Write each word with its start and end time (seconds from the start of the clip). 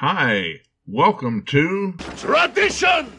Hi, 0.00 0.60
welcome 0.86 1.42
to 1.46 1.94
Tradition! 2.16 3.10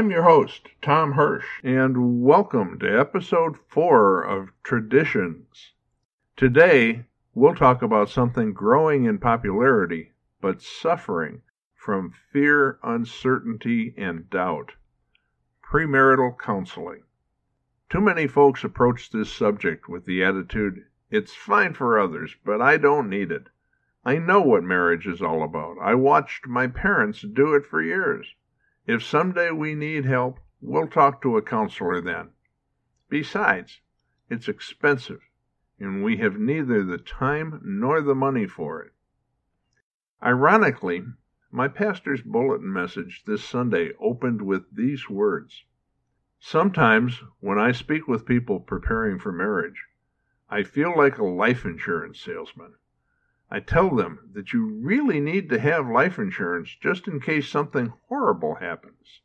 I'm 0.00 0.10
your 0.10 0.22
host, 0.22 0.68
Tom 0.80 1.12
Hirsch, 1.12 1.60
and 1.62 2.22
welcome 2.22 2.78
to 2.78 2.98
episode 2.98 3.58
4 3.68 4.22
of 4.22 4.48
Traditions. 4.62 5.74
Today, 6.38 7.04
we'll 7.34 7.54
talk 7.54 7.82
about 7.82 8.08
something 8.08 8.54
growing 8.54 9.04
in 9.04 9.18
popularity 9.18 10.12
but 10.40 10.62
suffering 10.62 11.42
from 11.74 12.14
fear, 12.32 12.78
uncertainty, 12.82 13.92
and 13.98 14.30
doubt 14.30 14.72
premarital 15.62 16.38
counseling. 16.38 17.02
Too 17.90 18.00
many 18.00 18.26
folks 18.26 18.64
approach 18.64 19.10
this 19.10 19.30
subject 19.30 19.86
with 19.86 20.06
the 20.06 20.24
attitude, 20.24 20.86
it's 21.10 21.34
fine 21.34 21.74
for 21.74 21.98
others, 21.98 22.34
but 22.42 22.62
I 22.62 22.78
don't 22.78 23.10
need 23.10 23.30
it. 23.30 23.48
I 24.02 24.16
know 24.16 24.40
what 24.40 24.64
marriage 24.64 25.06
is 25.06 25.20
all 25.20 25.42
about. 25.42 25.76
I 25.78 25.94
watched 25.94 26.46
my 26.46 26.68
parents 26.68 27.20
do 27.20 27.52
it 27.52 27.66
for 27.66 27.82
years. 27.82 28.34
If 28.86 29.02
someday 29.02 29.50
we 29.50 29.74
need 29.74 30.04
help, 30.04 30.40
we'll 30.60 30.88
talk 30.88 31.22
to 31.22 31.36
a 31.36 31.42
counselor 31.42 32.00
then. 32.00 32.30
Besides, 33.08 33.80
it's 34.28 34.48
expensive, 34.48 35.20
and 35.78 36.02
we 36.02 36.16
have 36.18 36.38
neither 36.38 36.84
the 36.84 36.98
time 36.98 37.60
nor 37.64 38.00
the 38.00 38.14
money 38.14 38.46
for 38.46 38.82
it. 38.82 38.92
Ironically, 40.22 41.04
my 41.50 41.68
pastor's 41.68 42.22
bulletin 42.22 42.72
message 42.72 43.24
this 43.26 43.44
Sunday 43.44 43.92
opened 43.98 44.42
with 44.42 44.74
these 44.74 45.08
words 45.08 45.64
Sometimes, 46.38 47.22
when 47.40 47.58
I 47.58 47.72
speak 47.72 48.08
with 48.08 48.24
people 48.24 48.60
preparing 48.60 49.18
for 49.18 49.30
marriage, 49.30 49.84
I 50.48 50.62
feel 50.62 50.96
like 50.96 51.18
a 51.18 51.24
life 51.24 51.66
insurance 51.66 52.18
salesman. 52.18 52.74
I 53.52 53.58
tell 53.58 53.90
them 53.90 54.30
that 54.34 54.52
you 54.52 54.78
really 54.80 55.18
need 55.18 55.48
to 55.48 55.58
have 55.58 55.88
life 55.88 56.20
insurance 56.20 56.76
just 56.80 57.08
in 57.08 57.18
case 57.18 57.48
something 57.48 57.92
horrible 58.06 58.54
happens. 58.54 59.22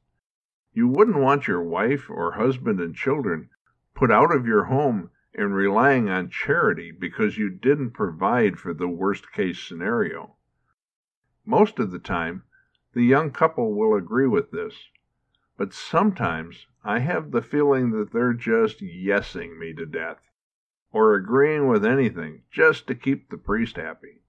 You 0.74 0.88
wouldn't 0.88 1.18
want 1.20 1.48
your 1.48 1.62
wife 1.62 2.10
or 2.10 2.32
husband 2.32 2.80
and 2.80 2.96
children 2.96 3.52
put 3.94 4.10
out 4.10 4.34
of 4.34 4.48
your 4.48 4.64
home 4.64 5.12
and 5.36 5.54
relying 5.54 6.10
on 6.10 6.32
charity 6.32 6.92
because 6.92 7.38
you 7.38 7.52
didn't 7.52 7.92
provide 7.92 8.58
for 8.58 8.74
the 8.74 8.88
worst 8.88 9.32
case 9.32 9.62
scenario. 9.62 10.36
Most 11.46 11.78
of 11.78 11.92
the 11.92 12.00
time, 12.00 12.46
the 12.94 13.04
young 13.04 13.30
couple 13.30 13.76
will 13.76 13.96
agree 13.96 14.28
with 14.28 14.50
this, 14.50 14.90
but 15.56 15.72
sometimes 15.72 16.66
I 16.84 16.98
have 17.00 17.30
the 17.30 17.44
feeling 17.44 17.92
that 17.92 18.12
they're 18.12 18.34
just 18.34 18.80
yesing 18.80 19.60
me 19.60 19.74
to 19.76 19.86
death 19.86 20.32
or 20.96 21.14
agreeing 21.14 21.68
with 21.68 21.84
anything 21.84 22.42
just 22.50 22.88
to 22.88 22.96
keep 22.96 23.30
the 23.30 23.38
priest 23.38 23.76
happy. 23.76 24.22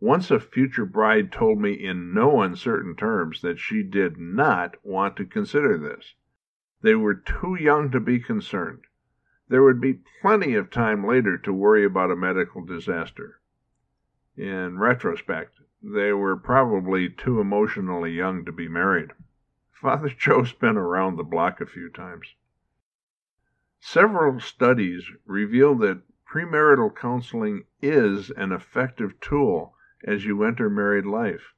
Once 0.00 0.30
a 0.30 0.40
future 0.40 0.86
bride 0.86 1.30
told 1.30 1.60
me 1.60 1.74
in 1.74 2.14
no 2.14 2.40
uncertain 2.40 2.96
terms 2.96 3.42
that 3.42 3.58
she 3.58 3.82
did 3.82 4.16
not 4.16 4.74
want 4.82 5.18
to 5.18 5.26
consider 5.26 5.76
this. 5.76 6.14
They 6.80 6.94
were 6.94 7.12
too 7.12 7.58
young 7.60 7.90
to 7.90 8.00
be 8.00 8.18
concerned. 8.18 8.84
There 9.48 9.62
would 9.62 9.82
be 9.82 10.00
plenty 10.22 10.54
of 10.54 10.70
time 10.70 11.06
later 11.06 11.36
to 11.36 11.52
worry 11.52 11.84
about 11.84 12.10
a 12.10 12.16
medical 12.16 12.64
disaster. 12.64 13.40
In 14.34 14.78
retrospect, 14.78 15.60
they 15.82 16.14
were 16.14 16.36
probably 16.36 17.10
too 17.10 17.38
emotionally 17.38 18.12
young 18.12 18.46
to 18.46 18.52
be 18.52 18.66
married. 18.66 19.10
Father 19.72 20.08
Joe's 20.18 20.54
been 20.54 20.78
around 20.78 21.16
the 21.16 21.22
block 21.22 21.60
a 21.60 21.66
few 21.66 21.90
times. 21.90 22.28
Several 23.78 24.40
studies 24.40 25.04
reveal 25.26 25.74
that 25.74 26.00
premarital 26.34 26.92
counseling 26.96 27.62
is 27.80 28.28
an 28.30 28.50
effective 28.50 29.20
tool 29.20 29.72
as 30.04 30.24
you 30.24 30.42
enter 30.42 30.68
married 30.68 31.06
life. 31.06 31.54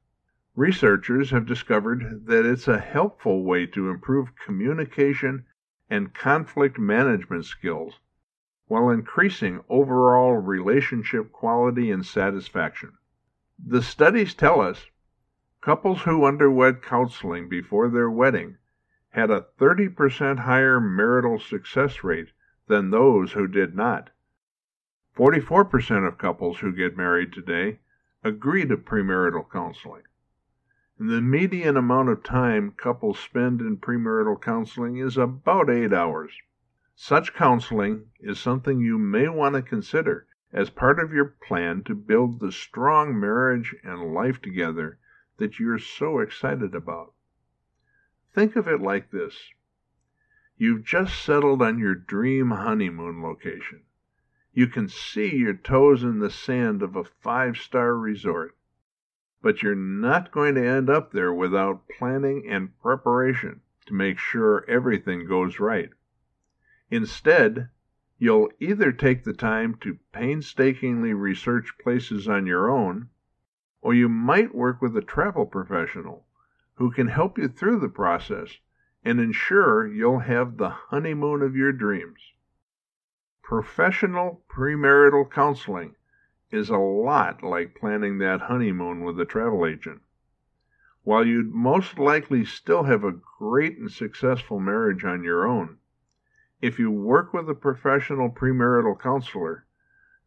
Researchers 0.55 1.31
have 1.31 1.47
discovered 1.47 2.27
that 2.27 2.45
it's 2.45 2.69
a 2.69 2.79
helpful 2.79 3.43
way 3.43 3.65
to 3.65 3.89
improve 3.89 4.37
communication 4.37 5.47
and 5.89 6.13
conflict 6.13 6.79
management 6.79 7.47
skills 7.47 8.01
while 8.67 8.91
increasing 8.91 9.65
overall 9.71 10.35
relationship 10.37 11.33
quality 11.33 11.91
and 11.91 12.05
satisfaction. 12.05 12.93
The 13.59 13.81
studies 13.81 14.35
tell 14.35 14.61
us 14.61 14.91
couples 15.63 16.03
who 16.03 16.27
underwent 16.27 16.83
counseling 16.83 17.49
before 17.49 17.89
their 17.89 18.11
wedding 18.11 18.59
had 19.09 19.31
a 19.31 19.47
30% 19.59 20.41
higher 20.41 20.79
marital 20.81 21.39
success 21.39 22.05
rate 22.05 22.33
than 22.67 22.91
those 22.91 23.33
who 23.33 23.47
did 23.47 23.75
not. 23.75 24.11
44% 25.17 26.07
of 26.07 26.19
couples 26.19 26.59
who 26.59 26.73
get 26.73 26.97
married 26.97 27.33
today 27.33 27.79
agree 28.23 28.67
to 28.67 28.77
premarital 28.77 29.51
counseling. 29.51 30.03
And 30.99 31.09
the 31.09 31.23
median 31.23 31.79
amount 31.79 32.11
of 32.11 32.23
time 32.23 32.73
couples 32.73 33.19
spend 33.19 33.63
in 33.63 33.79
premarital 33.79 34.43
counseling 34.43 34.99
is 34.99 35.17
about 35.17 35.71
eight 35.71 35.95
hours. 35.95 36.33
Such 36.95 37.35
counseling 37.35 38.11
is 38.21 38.39
something 38.39 38.81
you 38.81 38.99
may 38.99 39.29
want 39.29 39.55
to 39.55 39.63
consider 39.63 40.27
as 40.53 40.69
part 40.69 40.99
of 40.99 41.15
your 41.15 41.35
plan 41.47 41.83
to 41.85 41.95
build 41.95 42.39
the 42.39 42.53
strong 42.53 43.19
marriage 43.19 43.75
and 43.83 44.13
life 44.13 44.43
together 44.43 44.99
that 45.39 45.59
you're 45.59 45.79
so 45.79 46.19
excited 46.19 46.75
about. 46.75 47.15
Think 48.35 48.55
of 48.55 48.69
it 48.69 48.83
like 48.83 49.11
this 49.11 49.51
You've 50.59 50.85
just 50.85 51.23
settled 51.23 51.63
on 51.63 51.79
your 51.79 51.95
dream 51.95 52.51
honeymoon 52.51 53.23
location. 53.23 53.86
You 54.59 54.69
can 54.69 54.89
see 54.89 55.37
your 55.37 55.53
toes 55.53 56.03
in 56.03 56.19
the 56.19 56.31
sand 56.31 56.83
of 56.83 56.97
a 56.97 57.05
five 57.05 57.59
star 57.59 57.95
resort. 57.95 58.57
But 59.43 59.63
you're 59.63 59.75
not 59.75 60.33
going 60.33 60.55
to 60.55 60.67
end 60.67 60.89
up 60.89 61.13
there 61.13 61.31
without 61.31 61.87
planning 61.91 62.49
and 62.49 62.75
preparation 62.81 63.61
to 63.85 63.93
make 63.93 64.19
sure 64.19 64.65
everything 64.67 65.27
goes 65.27 65.61
right. 65.61 65.91
Instead, 66.91 67.69
you'll 68.17 68.51
either 68.59 68.93
take 68.93 69.25
the 69.25 69.35
time 69.35 69.75
to 69.83 69.99
painstakingly 70.13 71.13
research 71.13 71.77
places 71.79 72.27
on 72.27 72.47
your 72.47 72.71
own, 72.71 73.11
or 73.83 73.93
you 73.93 74.09
might 74.09 74.55
work 74.55 74.81
with 74.81 74.97
a 74.97 75.03
travel 75.03 75.45
professional 75.45 76.27
who 76.77 76.91
can 76.91 77.09
help 77.09 77.37
you 77.37 77.49
through 77.49 77.79
the 77.79 77.91
process 77.91 78.59
and 79.05 79.21
ensure 79.21 79.87
you'll 79.87 80.21
have 80.21 80.57
the 80.57 80.71
honeymoon 80.71 81.43
of 81.43 81.55
your 81.55 81.73
dreams. 81.73 82.33
Professional 83.49 84.43
premarital 84.49 85.31
counseling 85.31 85.95
is 86.51 86.69
a 86.69 86.79
lot 86.79 87.45
like 87.45 87.77
planning 87.77 88.19
that 88.19 88.41
honeymoon 88.41 89.05
with 89.05 89.21
a 89.21 89.25
travel 89.25 89.65
agent. 89.65 90.03
While 91.05 91.25
you'd 91.25 91.55
most 91.55 91.97
likely 91.97 92.45
still 92.45 92.83
have 92.83 93.05
a 93.05 93.21
great 93.39 93.79
and 93.79 93.89
successful 93.89 94.59
marriage 94.59 95.05
on 95.05 95.23
your 95.23 95.47
own, 95.47 95.79
if 96.61 96.81
you 96.81 96.91
work 96.91 97.33
with 97.33 97.49
a 97.49 97.55
professional 97.55 98.31
premarital 98.31 98.99
counselor, 98.99 99.65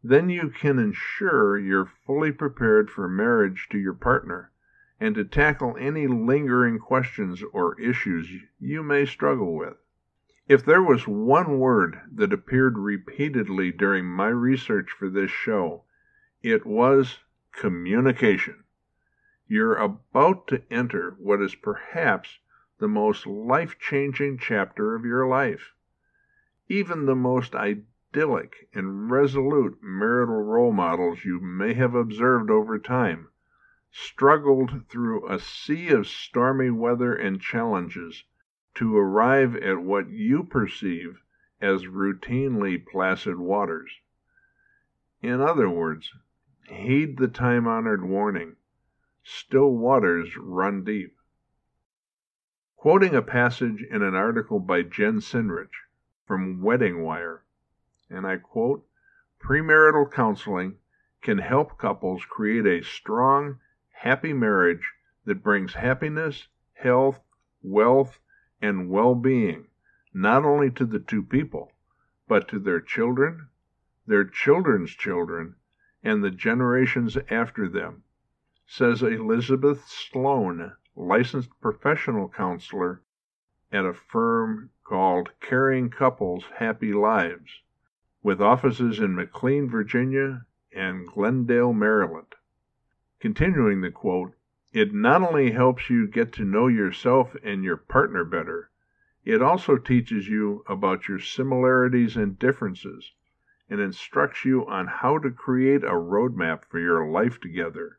then 0.02 0.30
you 0.30 0.48
can 0.48 0.78
ensure 0.78 1.58
you're 1.58 1.92
fully 2.06 2.32
prepared 2.32 2.90
for 2.90 3.06
marriage 3.06 3.68
to 3.68 3.76
your 3.76 3.92
partner 3.92 4.50
and 4.98 5.14
to 5.16 5.24
tackle 5.26 5.76
any 5.78 6.06
lingering 6.06 6.78
questions 6.78 7.42
or 7.52 7.78
issues 7.78 8.30
you 8.58 8.82
may 8.82 9.04
struggle 9.04 9.54
with. 9.54 9.76
If 10.50 10.64
there 10.64 10.82
was 10.82 11.06
one 11.06 11.60
word 11.60 12.00
that 12.10 12.32
appeared 12.32 12.76
repeatedly 12.76 13.70
during 13.70 14.06
my 14.06 14.26
research 14.26 14.90
for 14.90 15.08
this 15.08 15.30
show, 15.30 15.84
it 16.42 16.66
was 16.66 17.20
communication. 17.52 18.64
You're 19.46 19.76
about 19.76 20.48
to 20.48 20.64
enter 20.68 21.14
what 21.20 21.40
is 21.40 21.54
perhaps 21.54 22.40
the 22.78 22.88
most 22.88 23.28
life 23.28 23.78
changing 23.78 24.38
chapter 24.38 24.96
of 24.96 25.04
your 25.04 25.24
life. 25.24 25.72
Even 26.66 27.06
the 27.06 27.14
most 27.14 27.54
idyllic 27.54 28.68
and 28.74 29.08
resolute 29.08 29.78
marital 29.80 30.42
role 30.42 30.72
models 30.72 31.24
you 31.24 31.38
may 31.38 31.74
have 31.74 31.94
observed 31.94 32.50
over 32.50 32.76
time 32.76 33.28
struggled 33.92 34.88
through 34.88 35.28
a 35.28 35.38
sea 35.38 35.90
of 35.90 36.08
stormy 36.08 36.70
weather 36.70 37.14
and 37.14 37.40
challenges 37.40 38.24
to 38.74 38.96
arrive 38.96 39.56
at 39.56 39.80
what 39.80 40.08
you 40.08 40.44
perceive 40.44 41.22
as 41.60 41.86
routinely 41.86 42.84
placid 42.84 43.38
waters. 43.38 43.90
In 45.22 45.40
other 45.40 45.68
words, 45.68 46.12
heed 46.68 47.18
the 47.18 47.28
time 47.28 47.66
honored 47.66 48.04
warning 48.04 48.56
still 49.22 49.76
waters 49.76 50.36
run 50.36 50.82
deep. 50.82 51.16
Quoting 52.76 53.14
a 53.14 53.22
passage 53.22 53.82
in 53.90 54.02
an 54.02 54.14
article 54.14 54.58
by 54.58 54.82
Jen 54.82 55.20
Sinrich 55.20 55.74
from 56.26 56.62
Wedding 56.62 57.02
Wire, 57.02 57.44
and 58.08 58.26
I 58.26 58.38
quote, 58.38 58.86
premarital 59.38 60.10
counseling 60.10 60.78
can 61.20 61.38
help 61.38 61.76
couples 61.76 62.24
create 62.24 62.66
a 62.66 62.82
strong, 62.82 63.58
happy 63.90 64.32
marriage 64.32 64.94
that 65.26 65.42
brings 65.42 65.74
happiness, 65.74 66.48
health, 66.72 67.20
wealth, 67.62 68.18
and 68.60 68.90
well 68.90 69.14
being 69.14 69.66
not 70.12 70.44
only 70.44 70.70
to 70.70 70.84
the 70.84 70.98
two 70.98 71.22
people, 71.22 71.72
but 72.26 72.48
to 72.48 72.58
their 72.58 72.80
children, 72.80 73.48
their 74.06 74.24
children's 74.24 74.90
children, 74.90 75.54
and 76.02 76.22
the 76.22 76.30
generations 76.30 77.16
after 77.28 77.68
them, 77.68 78.02
says 78.66 79.02
Elizabeth 79.02 79.84
Sloan, 79.86 80.72
licensed 80.96 81.50
professional 81.60 82.28
counselor 82.28 83.02
at 83.72 83.84
a 83.84 83.92
firm 83.92 84.70
called 84.84 85.30
Caring 85.40 85.90
Couples 85.90 86.44
Happy 86.56 86.92
Lives, 86.92 87.62
with 88.22 88.40
offices 88.40 88.98
in 88.98 89.14
McLean, 89.14 89.68
Virginia, 89.68 90.44
and 90.74 91.06
Glendale, 91.06 91.72
Maryland. 91.72 92.34
Continuing 93.20 93.80
the 93.80 93.90
quote, 93.90 94.34
it 94.72 94.94
not 94.94 95.20
only 95.20 95.50
helps 95.50 95.90
you 95.90 96.06
get 96.06 96.32
to 96.32 96.44
know 96.44 96.68
yourself 96.68 97.34
and 97.42 97.64
your 97.64 97.76
partner 97.76 98.24
better, 98.24 98.70
it 99.24 99.42
also 99.42 99.76
teaches 99.76 100.28
you 100.28 100.62
about 100.68 101.08
your 101.08 101.18
similarities 101.18 102.16
and 102.16 102.38
differences 102.38 103.12
and 103.68 103.80
instructs 103.80 104.44
you 104.44 104.64
on 104.68 104.86
how 104.86 105.18
to 105.18 105.30
create 105.30 105.82
a 105.82 105.88
roadmap 105.88 106.64
for 106.64 106.78
your 106.78 107.04
life 107.10 107.40
together. 107.40 107.98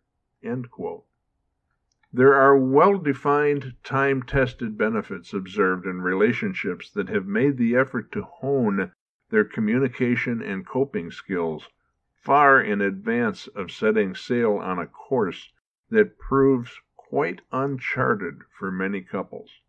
There 2.13 2.33
are 2.33 2.57
well 2.57 2.97
defined, 2.97 3.75
time 3.83 4.23
tested 4.23 4.77
benefits 4.77 5.33
observed 5.33 5.85
in 5.85 6.01
relationships 6.01 6.89
that 6.91 7.09
have 7.09 7.27
made 7.27 7.57
the 7.57 7.75
effort 7.75 8.11
to 8.13 8.21
hone 8.21 8.93
their 9.29 9.43
communication 9.43 10.41
and 10.41 10.65
coping 10.65 11.11
skills 11.11 11.67
far 12.15 12.61
in 12.61 12.79
advance 12.79 13.47
of 13.47 13.71
setting 13.71 14.15
sail 14.15 14.55
on 14.57 14.79
a 14.79 14.87
course 14.87 15.51
that 15.91 16.17
proves 16.17 16.81
quite 16.95 17.41
uncharted 17.51 18.39
for 18.57 18.71
many 18.71 19.01
couples. 19.01 19.61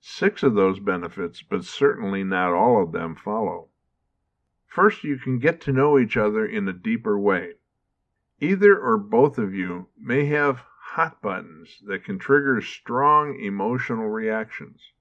Six 0.00 0.42
of 0.42 0.54
those 0.54 0.78
benefits, 0.78 1.42
but 1.42 1.64
certainly 1.64 2.22
not 2.22 2.52
all 2.52 2.82
of 2.82 2.92
them, 2.92 3.16
follow. 3.16 3.68
First, 4.66 5.04
you 5.04 5.16
can 5.16 5.38
get 5.38 5.60
to 5.62 5.72
know 5.72 5.98
each 5.98 6.16
other 6.16 6.46
in 6.46 6.68
a 6.68 6.72
deeper 6.72 7.18
way. 7.18 7.54
Either 8.40 8.78
or 8.78 8.98
both 8.98 9.38
of 9.38 9.54
you 9.54 9.88
may 9.98 10.26
have 10.26 10.64
hot 10.80 11.22
buttons 11.22 11.80
that 11.86 12.04
can 12.04 12.18
trigger 12.18 12.60
strong 12.60 13.38
emotional 13.40 14.08
reactions. 14.08 14.92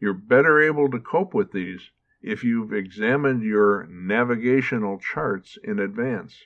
You're 0.00 0.14
better 0.14 0.60
able 0.60 0.90
to 0.90 1.00
cope 1.00 1.32
with 1.32 1.52
these 1.52 1.90
if 2.20 2.44
you've 2.44 2.72
examined 2.72 3.42
your 3.42 3.86
navigational 3.86 4.98
charts 4.98 5.56
in 5.62 5.78
advance. 5.78 6.44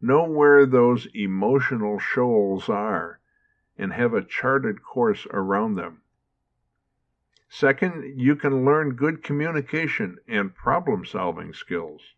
Know 0.00 0.24
where 0.24 0.64
those 0.64 1.08
emotional 1.12 1.98
shoals 1.98 2.68
are 2.68 3.18
and 3.76 3.92
have 3.92 4.14
a 4.14 4.24
charted 4.24 4.82
course 4.82 5.26
around 5.30 5.74
them. 5.74 6.02
Second, 7.48 8.20
you 8.20 8.36
can 8.36 8.64
learn 8.64 8.94
good 8.94 9.22
communication 9.22 10.18
and 10.28 10.54
problem 10.54 11.04
solving 11.04 11.52
skills. 11.52 12.14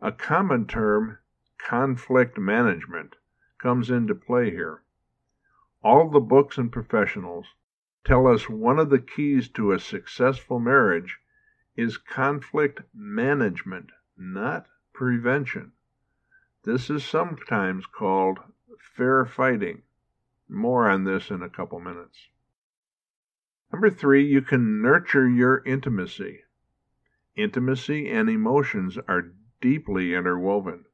A 0.00 0.12
common 0.12 0.66
term, 0.66 1.18
conflict 1.58 2.38
management, 2.38 3.16
comes 3.58 3.90
into 3.90 4.14
play 4.14 4.50
here. 4.50 4.82
All 5.82 6.08
the 6.08 6.20
books 6.20 6.56
and 6.58 6.72
professionals 6.72 7.46
tell 8.04 8.26
us 8.26 8.48
one 8.48 8.78
of 8.78 8.88
the 8.88 9.00
keys 9.00 9.48
to 9.50 9.72
a 9.72 9.78
successful 9.78 10.58
marriage 10.58 11.18
is 11.76 11.98
conflict 11.98 12.80
management, 12.94 13.90
not 14.16 14.66
prevention. 14.92 15.72
This 16.72 16.88
is 16.88 17.04
sometimes 17.04 17.84
called 17.84 18.38
fair 18.78 19.24
fighting. 19.24 19.82
More 20.48 20.88
on 20.88 21.02
this 21.02 21.28
in 21.28 21.42
a 21.42 21.50
couple 21.50 21.80
minutes. 21.80 22.28
Number 23.72 23.90
three, 23.90 24.24
you 24.24 24.40
can 24.40 24.80
nurture 24.80 25.28
your 25.28 25.64
intimacy. 25.64 26.44
Intimacy 27.34 28.08
and 28.08 28.30
emotions 28.30 28.98
are 29.08 29.32
deeply 29.60 30.14
interwoven. 30.14 30.84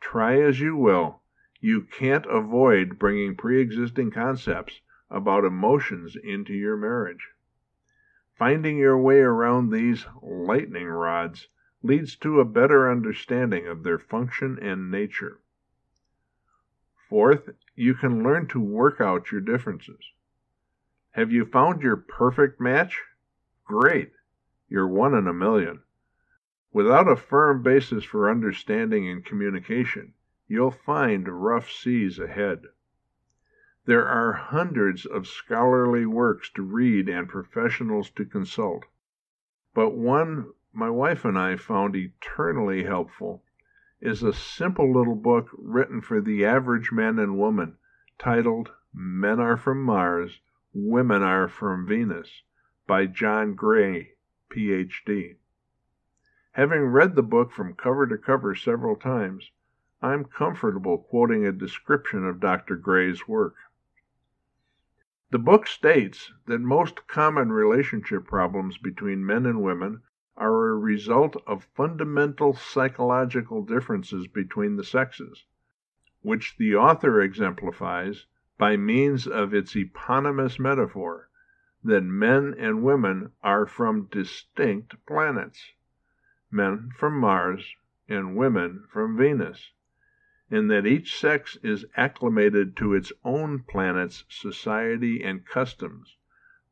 Try 0.00 0.40
as 0.40 0.58
you 0.58 0.74
will, 0.74 1.22
you 1.60 1.82
can't 1.82 2.26
avoid 2.26 2.98
bringing 2.98 3.36
pre 3.36 3.60
existing 3.60 4.10
concepts 4.10 4.80
about 5.10 5.44
emotions 5.44 6.16
into 6.16 6.54
your 6.54 6.76
marriage. 6.76 7.28
Finding 8.36 8.78
your 8.78 8.98
way 8.98 9.18
around 9.18 9.70
these 9.70 10.06
lightning 10.20 10.88
rods 10.88 11.46
leads 11.84 12.16
to 12.16 12.40
a 12.40 12.44
better 12.46 12.90
understanding 12.90 13.66
of 13.66 13.82
their 13.82 13.98
function 13.98 14.58
and 14.62 14.90
nature. 14.90 15.38
Fourth, 17.10 17.50
you 17.76 17.94
can 17.94 18.22
learn 18.22 18.46
to 18.48 18.58
work 18.58 19.02
out 19.02 19.30
your 19.30 19.42
differences. 19.42 20.12
Have 21.10 21.30
you 21.30 21.44
found 21.44 21.82
your 21.82 21.96
perfect 21.96 22.58
match? 22.58 23.02
Great. 23.66 24.12
You're 24.66 24.88
one 24.88 25.14
in 25.14 25.28
a 25.28 25.34
million. 25.34 25.82
Without 26.72 27.06
a 27.06 27.16
firm 27.16 27.62
basis 27.62 28.02
for 28.02 28.30
understanding 28.30 29.06
and 29.06 29.22
communication, 29.22 30.14
you'll 30.48 30.70
find 30.70 31.28
rough 31.28 31.70
seas 31.70 32.18
ahead. 32.18 32.62
There 33.84 34.08
are 34.08 34.32
hundreds 34.32 35.04
of 35.04 35.26
scholarly 35.26 36.06
works 36.06 36.50
to 36.54 36.62
read 36.62 37.10
and 37.10 37.28
professionals 37.28 38.08
to 38.12 38.24
consult, 38.24 38.86
but 39.74 39.90
one 39.90 40.54
my 40.76 40.90
wife 40.90 41.24
and 41.24 41.38
I 41.38 41.54
found 41.56 41.94
eternally 41.94 42.82
helpful 42.82 43.44
is 44.00 44.24
a 44.24 44.32
simple 44.32 44.92
little 44.92 45.14
book 45.14 45.48
written 45.52 46.00
for 46.00 46.20
the 46.20 46.44
average 46.44 46.90
man 46.90 47.18
and 47.20 47.38
woman 47.38 47.76
titled 48.18 48.72
Men 48.92 49.38
Are 49.38 49.56
From 49.56 49.82
Mars, 49.82 50.40
Women 50.72 51.22
Are 51.22 51.46
From 51.46 51.86
Venus 51.86 52.42
by 52.88 53.06
John 53.06 53.54
Gray, 53.54 54.14
Ph.D. 54.48 55.36
Having 56.52 56.86
read 56.86 57.14
the 57.14 57.22
book 57.22 57.52
from 57.52 57.74
cover 57.74 58.06
to 58.08 58.18
cover 58.18 58.56
several 58.56 58.96
times, 58.96 59.52
I'm 60.02 60.24
comfortable 60.24 60.98
quoting 60.98 61.46
a 61.46 61.52
description 61.52 62.26
of 62.26 62.40
Dr. 62.40 62.74
Gray's 62.74 63.28
work. 63.28 63.54
The 65.30 65.38
book 65.38 65.68
states 65.68 66.32
that 66.46 66.60
most 66.60 67.06
common 67.06 67.52
relationship 67.52 68.26
problems 68.26 68.76
between 68.76 69.24
men 69.24 69.46
and 69.46 69.62
women 69.62 70.02
are 70.36 70.70
a 70.70 70.76
result 70.76 71.36
of 71.46 71.62
fundamental 71.76 72.52
psychological 72.54 73.62
differences 73.62 74.26
between 74.26 74.74
the 74.74 74.82
sexes, 74.82 75.44
which 76.22 76.56
the 76.56 76.74
author 76.74 77.20
exemplifies 77.20 78.26
by 78.58 78.76
means 78.76 79.28
of 79.28 79.54
its 79.54 79.76
eponymous 79.76 80.58
metaphor 80.58 81.28
that 81.84 82.02
men 82.02 82.52
and 82.58 82.82
women 82.82 83.30
are 83.42 83.66
from 83.66 84.06
distinct 84.06 84.96
planets, 85.06 85.72
men 86.50 86.90
from 86.96 87.18
Mars 87.18 87.74
and 88.08 88.34
women 88.34 88.84
from 88.90 89.16
Venus, 89.16 89.70
and 90.50 90.70
that 90.70 90.86
each 90.86 91.16
sex 91.16 91.56
is 91.62 91.84
acclimated 91.96 92.76
to 92.76 92.94
its 92.94 93.12
own 93.24 93.60
planet's 93.60 94.24
society 94.28 95.22
and 95.22 95.46
customs, 95.46 96.16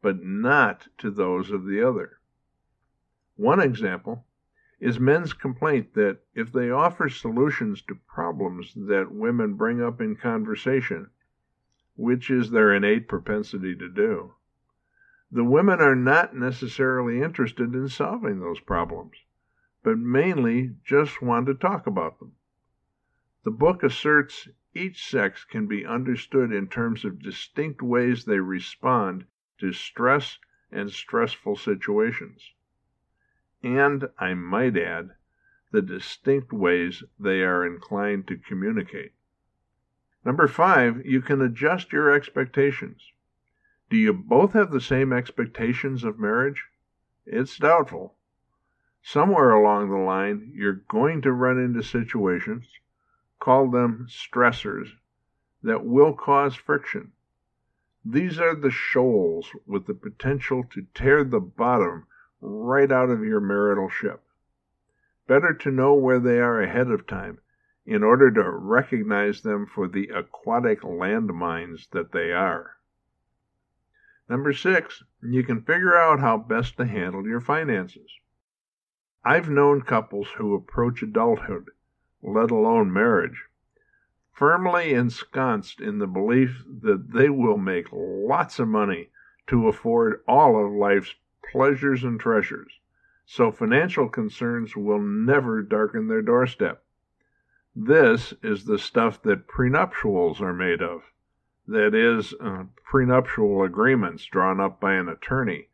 but 0.00 0.22
not 0.22 0.88
to 0.98 1.10
those 1.10 1.50
of 1.50 1.64
the 1.64 1.80
other. 1.80 2.18
One 3.42 3.58
example 3.58 4.24
is 4.78 5.00
men's 5.00 5.32
complaint 5.32 5.94
that 5.94 6.20
if 6.32 6.52
they 6.52 6.70
offer 6.70 7.08
solutions 7.08 7.82
to 7.82 7.96
problems 7.96 8.72
that 8.76 9.10
women 9.10 9.54
bring 9.54 9.82
up 9.82 10.00
in 10.00 10.14
conversation, 10.14 11.10
which 11.96 12.30
is 12.30 12.52
their 12.52 12.72
innate 12.72 13.08
propensity 13.08 13.74
to 13.74 13.88
do, 13.88 14.34
the 15.28 15.42
women 15.42 15.80
are 15.80 15.96
not 15.96 16.36
necessarily 16.36 17.20
interested 17.20 17.74
in 17.74 17.88
solving 17.88 18.38
those 18.38 18.60
problems, 18.60 19.16
but 19.82 19.98
mainly 19.98 20.76
just 20.84 21.20
want 21.20 21.46
to 21.46 21.54
talk 21.54 21.88
about 21.88 22.20
them. 22.20 22.36
The 23.42 23.50
book 23.50 23.82
asserts 23.82 24.50
each 24.72 25.04
sex 25.04 25.44
can 25.44 25.66
be 25.66 25.84
understood 25.84 26.52
in 26.52 26.68
terms 26.68 27.04
of 27.04 27.20
distinct 27.20 27.82
ways 27.82 28.24
they 28.24 28.38
respond 28.38 29.26
to 29.58 29.72
stress 29.72 30.38
and 30.70 30.92
stressful 30.92 31.56
situations 31.56 32.52
and, 33.62 34.08
I 34.18 34.34
might 34.34 34.76
add, 34.76 35.10
the 35.70 35.82
distinct 35.82 36.52
ways 36.52 37.02
they 37.18 37.42
are 37.42 37.66
inclined 37.66 38.26
to 38.28 38.36
communicate. 38.36 39.12
Number 40.24 40.46
five, 40.46 41.04
you 41.04 41.20
can 41.20 41.40
adjust 41.40 41.92
your 41.92 42.10
expectations. 42.10 43.12
Do 43.90 43.96
you 43.96 44.12
both 44.12 44.52
have 44.52 44.70
the 44.70 44.80
same 44.80 45.12
expectations 45.12 46.04
of 46.04 46.18
marriage? 46.18 46.64
It's 47.26 47.58
doubtful. 47.58 48.14
Somewhere 49.02 49.50
along 49.50 49.90
the 49.90 49.96
line, 49.96 50.52
you're 50.54 50.82
going 50.88 51.22
to 51.22 51.32
run 51.32 51.58
into 51.58 51.82
situations, 51.82 52.68
call 53.40 53.70
them 53.70 54.06
stressors, 54.08 54.90
that 55.62 55.84
will 55.84 56.12
cause 56.12 56.54
friction. 56.54 57.12
These 58.04 58.38
are 58.38 58.54
the 58.54 58.70
shoals 58.70 59.50
with 59.66 59.86
the 59.86 59.94
potential 59.94 60.64
to 60.70 60.86
tear 60.94 61.24
the 61.24 61.40
bottom 61.40 62.06
right 62.42 62.90
out 62.90 63.08
of 63.08 63.24
your 63.24 63.40
marital 63.40 63.88
ship. 63.88 64.20
Better 65.28 65.54
to 65.54 65.70
know 65.70 65.94
where 65.94 66.18
they 66.18 66.40
are 66.40 66.60
ahead 66.60 66.90
of 66.90 67.06
time 67.06 67.38
in 67.86 68.02
order 68.02 68.30
to 68.30 68.50
recognize 68.50 69.40
them 69.40 69.66
for 69.66 69.88
the 69.88 70.08
aquatic 70.08 70.82
landmines 70.82 71.88
that 71.90 72.12
they 72.12 72.32
are. 72.32 72.76
Number 74.28 74.52
six, 74.52 75.02
you 75.22 75.44
can 75.44 75.62
figure 75.62 75.96
out 75.96 76.20
how 76.20 76.36
best 76.36 76.76
to 76.76 76.86
handle 76.86 77.26
your 77.26 77.40
finances. 77.40 78.10
I've 79.24 79.48
known 79.48 79.82
couples 79.82 80.28
who 80.36 80.54
approach 80.54 81.02
adulthood, 81.02 81.70
let 82.22 82.50
alone 82.50 82.92
marriage, 82.92 83.44
firmly 84.32 84.94
ensconced 84.94 85.80
in 85.80 85.98
the 85.98 86.06
belief 86.06 86.64
that 86.82 87.12
they 87.12 87.28
will 87.28 87.58
make 87.58 87.86
lots 87.92 88.58
of 88.58 88.68
money 88.68 89.10
to 89.46 89.68
afford 89.68 90.22
all 90.26 90.64
of 90.64 90.72
life's 90.72 91.14
pleasures 91.50 92.04
and 92.04 92.20
treasures, 92.20 92.80
so 93.24 93.50
financial 93.50 94.08
concerns 94.08 94.76
will 94.76 95.00
never 95.00 95.62
darken 95.62 96.08
their 96.08 96.22
doorstep. 96.22 96.84
This 97.74 98.34
is 98.42 98.64
the 98.64 98.78
stuff 98.78 99.22
that 99.22 99.48
prenuptials 99.48 100.40
are 100.40 100.52
made 100.52 100.82
of. 100.82 101.02
That 101.66 101.94
is, 101.94 102.34
uh, 102.40 102.64
prenuptial 102.84 103.62
agreements 103.62 104.26
drawn 104.26 104.60
up 104.60 104.78
by 104.78 104.94
an 104.94 105.08
attorney, 105.08 105.68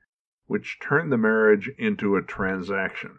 which 0.46 0.78
turn 0.80 1.10
the 1.10 1.18
marriage 1.18 1.68
into 1.76 2.16
a 2.16 2.22
transaction. 2.22 3.18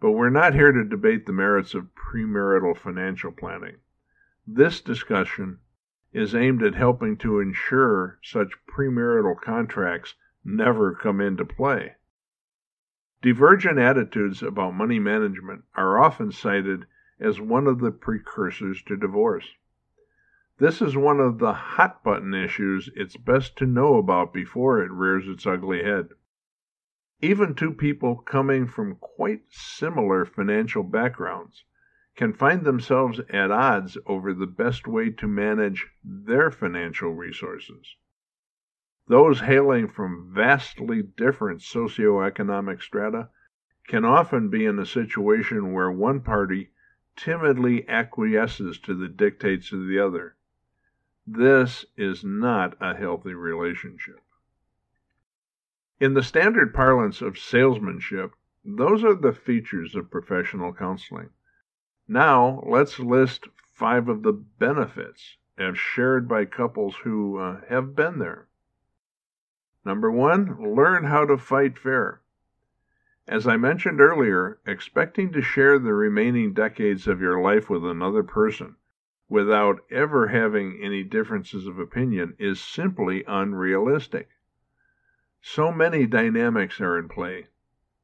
But 0.00 0.12
we're 0.12 0.28
not 0.28 0.54
here 0.54 0.72
to 0.72 0.84
debate 0.84 1.24
the 1.24 1.32
merits 1.32 1.74
of 1.74 1.94
premarital 1.94 2.76
financial 2.76 3.32
planning. 3.32 3.76
This 4.46 4.82
discussion 4.82 5.60
is 6.12 6.34
aimed 6.34 6.62
at 6.62 6.74
helping 6.74 7.16
to 7.16 7.40
ensure 7.40 8.18
such 8.22 8.52
premarital 8.68 9.40
contracts 9.40 10.14
never 10.44 10.94
come 10.94 11.20
into 11.20 11.44
play. 11.44 11.96
Divergent 13.22 13.78
attitudes 13.78 14.42
about 14.42 14.74
money 14.74 14.98
management 14.98 15.64
are 15.74 15.98
often 15.98 16.30
cited 16.30 16.84
as 17.18 17.40
one 17.40 17.66
of 17.66 17.80
the 17.80 17.90
precursors 17.90 18.82
to 18.82 18.96
divorce. 18.96 19.54
This 20.58 20.82
is 20.82 20.96
one 20.96 21.20
of 21.20 21.38
the 21.38 21.52
hot 21.52 22.04
button 22.04 22.34
issues 22.34 22.90
it's 22.94 23.16
best 23.16 23.56
to 23.58 23.66
know 23.66 23.96
about 23.96 24.32
before 24.32 24.82
it 24.82 24.90
rears 24.90 25.26
its 25.26 25.46
ugly 25.46 25.82
head. 25.82 26.10
Even 27.20 27.54
two 27.54 27.72
people 27.72 28.16
coming 28.16 28.66
from 28.66 28.96
quite 28.96 29.42
similar 29.48 30.24
financial 30.24 30.82
backgrounds 30.82 31.64
can 32.16 32.32
find 32.32 32.64
themselves 32.64 33.20
at 33.30 33.50
odds 33.50 33.96
over 34.06 34.34
the 34.34 34.46
best 34.46 34.86
way 34.86 35.10
to 35.10 35.26
manage 35.26 35.86
their 36.04 36.50
financial 36.50 37.14
resources. 37.14 37.96
Those 39.06 39.40
hailing 39.40 39.88
from 39.88 40.32
vastly 40.32 41.02
different 41.02 41.60
socioeconomic 41.60 42.80
strata 42.80 43.28
can 43.86 44.04
often 44.04 44.48
be 44.48 44.64
in 44.64 44.78
a 44.78 44.86
situation 44.86 45.72
where 45.74 45.90
one 45.90 46.20
party 46.20 46.70
timidly 47.14 47.86
acquiesces 47.86 48.78
to 48.80 48.94
the 48.94 49.08
dictates 49.08 49.72
of 49.72 49.86
the 49.86 49.98
other. 49.98 50.36
This 51.26 51.84
is 51.96 52.24
not 52.24 52.76
a 52.80 52.94
healthy 52.96 53.34
relationship. 53.34 54.22
In 56.00 56.14
the 56.14 56.22
standard 56.22 56.72
parlance 56.74 57.20
of 57.20 57.38
salesmanship, 57.38 58.32
those 58.64 59.04
are 59.04 59.14
the 59.14 59.32
features 59.32 59.94
of 59.94 60.10
professional 60.10 60.72
counseling. 60.72 61.30
Now, 62.08 62.62
let's 62.66 62.98
list 62.98 63.48
five 63.72 64.08
of 64.08 64.22
the 64.22 64.32
benefits 64.32 65.36
as 65.58 65.78
shared 65.78 66.26
by 66.26 66.46
couples 66.46 66.96
who 66.96 67.38
uh, 67.38 67.60
have 67.68 67.94
been 67.94 68.18
there. 68.18 68.48
Number 69.84 70.10
one, 70.10 70.74
learn 70.74 71.04
how 71.04 71.26
to 71.26 71.36
fight 71.36 71.78
fair. 71.78 72.22
As 73.26 73.46
I 73.46 73.56
mentioned 73.56 74.00
earlier, 74.00 74.58
expecting 74.66 75.32
to 75.32 75.42
share 75.42 75.78
the 75.78 75.94
remaining 75.94 76.52
decades 76.52 77.06
of 77.06 77.20
your 77.20 77.40
life 77.40 77.68
with 77.68 77.84
another 77.84 78.22
person 78.22 78.76
without 79.28 79.80
ever 79.90 80.28
having 80.28 80.78
any 80.82 81.02
differences 81.02 81.66
of 81.66 81.78
opinion 81.78 82.34
is 82.38 82.60
simply 82.60 83.24
unrealistic. 83.26 84.28
So 85.40 85.72
many 85.72 86.06
dynamics 86.06 86.80
are 86.80 86.98
in 86.98 87.08
play 87.08 87.46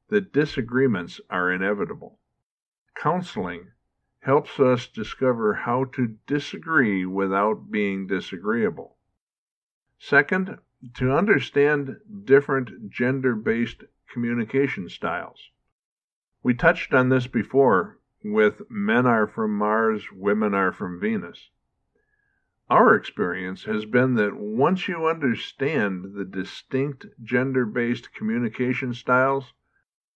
that 0.08 0.32
disagreements 0.32 1.20
are 1.30 1.52
inevitable. 1.52 2.18
Counseling 2.94 3.68
helps 4.20 4.58
us 4.58 4.86
discover 4.86 5.54
how 5.54 5.84
to 5.84 6.16
disagree 6.26 7.06
without 7.06 7.70
being 7.70 8.06
disagreeable. 8.06 8.96
Second, 9.98 10.58
to 10.94 11.12
understand 11.12 11.96
different 12.24 12.90
gender 12.90 13.34
based 13.34 13.84
communication 14.12 14.88
styles. 14.88 15.50
We 16.42 16.54
touched 16.54 16.94
on 16.94 17.10
this 17.10 17.26
before 17.26 17.98
with 18.24 18.62
men 18.70 19.06
are 19.06 19.26
from 19.26 19.56
Mars, 19.56 20.10
women 20.12 20.54
are 20.54 20.72
from 20.72 20.98
Venus. 20.98 21.50
Our 22.70 22.94
experience 22.94 23.64
has 23.64 23.84
been 23.84 24.14
that 24.14 24.36
once 24.36 24.88
you 24.88 25.06
understand 25.06 26.14
the 26.14 26.24
distinct 26.24 27.06
gender 27.22 27.66
based 27.66 28.14
communication 28.14 28.94
styles, 28.94 29.52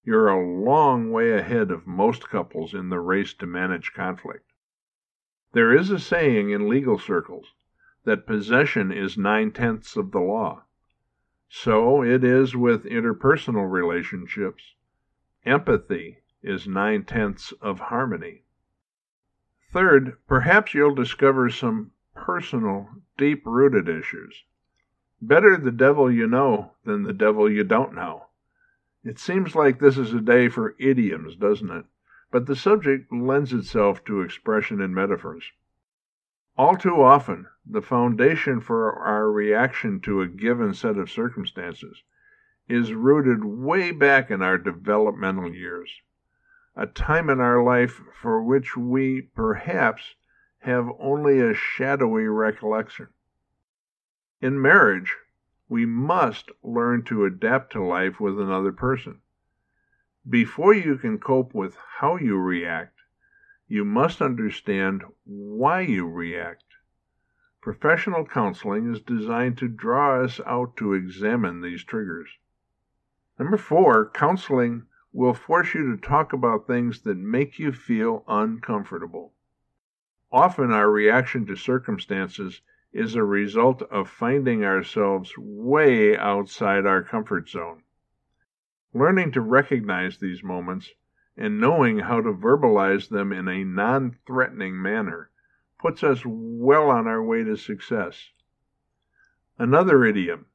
you're 0.05 0.29
a 0.29 0.63
long 0.63 1.11
way 1.11 1.33
ahead 1.33 1.71
of 1.71 1.87
most 1.87 2.29
couples 2.29 2.73
in 2.73 2.91
the 2.91 3.01
race 3.01 3.35
to 3.35 3.47
manage 3.47 3.93
conflict. 3.93 4.53
There 5.53 5.77
is 5.77 5.91
a 5.91 5.99
saying 5.99 6.51
in 6.51 6.69
legal 6.69 6.99
circles 6.99 7.55
that 8.05 8.27
possession 8.27 8.93
is 8.93 9.17
nine 9.17 9.51
tenths 9.51 9.97
of 9.97 10.13
the 10.13 10.21
law. 10.21 10.65
So 11.49 12.03
it 12.03 12.25
is 12.25 12.57
with 12.57 12.85
interpersonal 12.85 13.71
relationships. 13.71 14.75
Empathy 15.47 16.19
is 16.43 16.67
nine 16.67 17.05
tenths 17.05 17.53
of 17.61 17.81
harmony. 17.81 18.43
Third, 19.73 20.19
perhaps 20.27 20.75
you'll 20.75 20.95
discover 20.95 21.49
some 21.51 21.93
personal, 22.15 22.89
deep 23.17 23.45
rooted 23.47 23.89
issues. 23.89 24.45
Better 25.21 25.57
the 25.57 25.73
devil 25.73 26.11
you 26.11 26.27
know 26.27 26.73
than 26.85 27.03
the 27.03 27.13
devil 27.13 27.51
you 27.51 27.65
don't 27.65 27.95
know. 27.95 28.27
It 29.03 29.19
seems 29.19 29.55
like 29.55 29.79
this 29.79 29.99
is 29.99 30.13
a 30.13 30.21
day 30.21 30.49
for 30.49 30.77
idioms, 30.79 31.37
doesn't 31.37 31.71
it? 31.71 31.85
But 32.31 32.47
the 32.47 32.57
subject 32.57 33.13
lends 33.13 33.53
itself 33.53 34.05
to 34.05 34.21
expression 34.21 34.81
in 34.81 34.95
metaphors. 34.95 35.53
All 36.57 36.77
too 36.77 37.03
often, 37.03 37.47
the 37.67 37.83
foundation 37.83 38.61
for 38.61 38.93
our 38.93 39.31
reaction 39.31 40.01
to 40.01 40.21
a 40.21 40.29
given 40.29 40.75
set 40.75 40.97
of 40.97 41.11
circumstances 41.11 42.03
is 42.69 42.93
rooted 42.93 43.45
way 43.45 43.91
back 43.91 44.31
in 44.31 44.43
our 44.43 44.59
developmental 44.59 45.53
years, 45.53 45.91
a 46.77 46.87
time 46.87 47.31
in 47.31 47.41
our 47.41 47.63
life 47.63 48.01
for 48.21 48.43
which 48.43 48.77
we, 48.77 49.23
perhaps, 49.35 50.15
have 50.59 50.89
only 50.99 51.41
a 51.41 51.55
shadowy 51.55 52.25
recollection. 52.25 53.09
In 54.41 54.61
marriage, 54.61 55.17
we 55.69 55.87
must 55.87 56.51
learn 56.63 57.03
to 57.05 57.25
adapt 57.25 57.73
to 57.73 57.83
life 57.83 58.21
with 58.21 58.39
another 58.39 58.73
person. 58.73 59.21
Before 60.29 60.75
you 60.75 60.97
can 60.97 61.19
cope 61.19 61.55
with 61.55 61.77
how 61.99 62.17
you 62.17 62.37
react, 62.37 62.99
you 63.69 63.85
must 63.85 64.23
understand 64.23 65.03
why 65.25 65.81
you 65.81 66.09
react. 66.09 66.65
Professional 67.65 68.27
counseling 68.27 68.93
is 68.93 69.01
designed 69.01 69.57
to 69.57 69.69
draw 69.69 70.23
us 70.23 70.39
out 70.45 70.77
to 70.77 70.93
examine 70.93 71.63
these 71.63 71.83
triggers. 71.83 72.29
Number 73.39 73.57
four, 73.57 74.11
counseling 74.11 74.85
will 75.15 75.33
force 75.33 75.73
you 75.73 75.91
to 75.91 75.97
talk 75.97 76.35
about 76.35 76.67
things 76.67 77.01
that 77.05 77.17
make 77.17 77.59
you 77.59 77.73
feel 77.73 78.23
uncomfortable. 78.29 79.33
Often 80.31 80.73
our 80.73 80.91
reaction 80.91 81.47
to 81.47 81.57
circumstances 81.57 82.61
is 82.93 83.15
a 83.15 83.25
result 83.25 83.81
of 83.81 84.11
finding 84.11 84.63
ourselves 84.63 85.33
way 85.39 86.19
outside 86.19 86.85
our 86.85 87.03
comfort 87.03 87.49
zone. 87.49 87.83
Learning 88.93 89.33
to 89.33 89.41
recognize 89.41 90.19
these 90.19 90.45
moments 90.45 90.93
and 91.35 91.59
knowing 91.59 92.01
how 92.01 92.21
to 92.21 92.35
verbalize 92.35 93.09
them 93.09 93.33
in 93.33 93.49
a 93.49 93.65
non 93.65 94.19
threatening 94.27 94.83
manner 94.83 95.31
puts 95.85 96.03
us 96.03 96.23
well 96.25 96.89
on 96.89 97.07
our 97.07 97.23
way 97.23 97.45
to 97.45 97.55
success. 97.59 98.31
Another 99.59 100.07
idiom, 100.07 100.47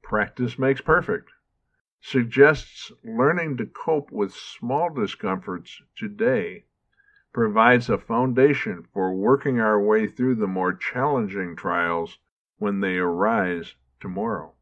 practice 0.00 0.60
makes 0.60 0.80
perfect, 0.80 1.32
suggests 2.00 2.92
learning 3.02 3.56
to 3.56 3.66
cope 3.66 4.12
with 4.12 4.32
small 4.32 4.88
discomforts 4.90 5.82
today 5.96 6.66
provides 7.32 7.90
a 7.90 7.98
foundation 7.98 8.86
for 8.94 9.12
working 9.12 9.58
our 9.58 9.82
way 9.82 10.06
through 10.06 10.36
the 10.36 10.46
more 10.46 10.72
challenging 10.72 11.56
trials 11.56 12.18
when 12.58 12.78
they 12.78 12.96
arise 12.96 13.74
tomorrow. 13.98 14.52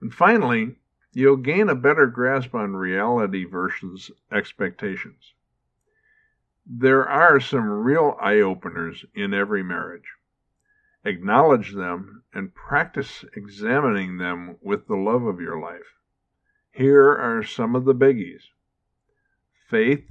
And 0.00 0.14
finally, 0.14 0.76
you'll 1.12 1.38
gain 1.38 1.68
a 1.68 1.74
better 1.74 2.06
grasp 2.06 2.54
on 2.54 2.76
reality 2.76 3.44
versus 3.44 4.12
expectations. 4.30 5.34
There 6.68 7.08
are 7.08 7.38
some 7.38 7.68
real 7.68 8.16
eye 8.20 8.40
openers 8.40 9.04
in 9.14 9.32
every 9.32 9.62
marriage. 9.62 10.14
Acknowledge 11.04 11.74
them 11.74 12.24
and 12.34 12.52
practice 12.52 13.24
examining 13.36 14.18
them 14.18 14.56
with 14.60 14.88
the 14.88 14.96
love 14.96 15.22
of 15.22 15.40
your 15.40 15.60
life. 15.60 15.94
Here 16.72 17.12
are 17.12 17.44
some 17.44 17.76
of 17.76 17.84
the 17.84 17.94
biggies 17.94 18.50
faith, 19.68 20.10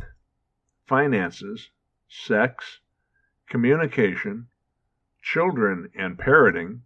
finances, 0.85 1.71
sex, 2.07 2.79
communication, 3.49 4.47
children 5.21 5.91
and 5.93 6.17
parenting, 6.17 6.83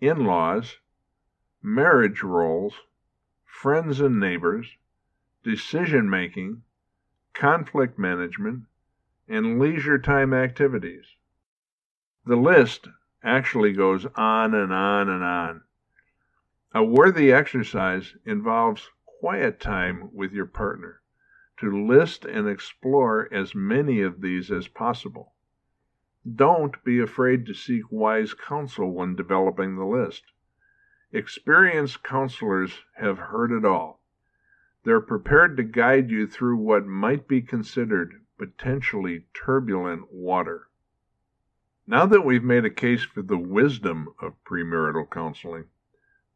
in 0.00 0.24
laws, 0.24 0.78
marriage 1.62 2.24
roles, 2.24 2.74
friends 3.44 4.00
and 4.00 4.18
neighbors, 4.18 4.76
decision 5.44 6.10
making, 6.10 6.64
conflict 7.38 7.96
management, 7.96 8.64
and 9.28 9.60
leisure 9.60 9.98
time 9.98 10.34
activities. 10.34 11.04
The 12.26 12.36
list 12.36 12.88
actually 13.22 13.72
goes 13.72 14.06
on 14.16 14.54
and 14.54 14.72
on 14.72 15.08
and 15.08 15.22
on. 15.22 15.62
A 16.74 16.82
worthy 16.82 17.32
exercise 17.32 18.16
involves 18.26 18.90
quiet 19.20 19.60
time 19.60 20.10
with 20.12 20.32
your 20.32 20.46
partner 20.46 21.00
to 21.60 21.86
list 21.86 22.24
and 22.24 22.48
explore 22.48 23.28
as 23.32 23.54
many 23.54 24.00
of 24.00 24.20
these 24.20 24.50
as 24.50 24.66
possible. 24.66 25.34
Don't 26.34 26.82
be 26.84 27.00
afraid 27.00 27.46
to 27.46 27.54
seek 27.54 27.84
wise 27.90 28.34
counsel 28.34 28.92
when 28.92 29.14
developing 29.14 29.76
the 29.76 29.84
list. 29.84 30.24
Experienced 31.12 32.02
counselors 32.02 32.72
have 32.96 33.18
heard 33.18 33.52
it 33.52 33.64
all. 33.64 33.97
They're 34.88 35.02
prepared 35.02 35.58
to 35.58 35.64
guide 35.64 36.10
you 36.10 36.26
through 36.26 36.56
what 36.56 36.86
might 36.86 37.28
be 37.28 37.42
considered 37.42 38.22
potentially 38.38 39.26
turbulent 39.34 40.10
water. 40.10 40.70
Now 41.86 42.06
that 42.06 42.24
we've 42.24 42.42
made 42.42 42.64
a 42.64 42.70
case 42.70 43.02
for 43.02 43.20
the 43.20 43.36
wisdom 43.36 44.08
of 44.18 44.42
premarital 44.44 45.10
counseling, 45.10 45.64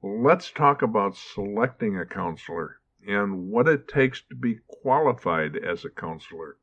let's 0.03 0.51
talk 0.51 0.83
about 0.83 1.17
selecting 1.17 1.97
a 1.97 2.05
counselor 2.05 2.79
and 3.09 3.49
what 3.49 3.69
it 3.69 3.89
takes 3.89 4.21
to 4.25 4.35
be 4.35 4.59
qualified 4.67 5.57
as 5.57 5.87
a 5.87 5.91
counselor. 5.91 6.59